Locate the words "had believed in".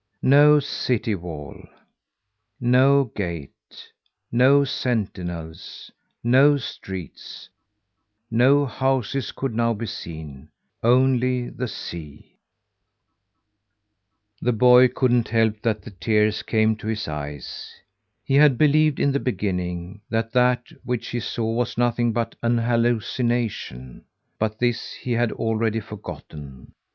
18.33-19.11